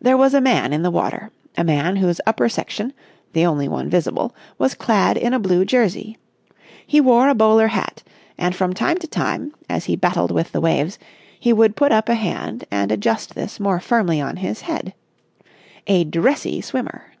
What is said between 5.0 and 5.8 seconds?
in a blue